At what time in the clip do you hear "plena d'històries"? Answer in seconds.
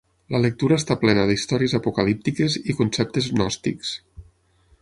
1.03-1.77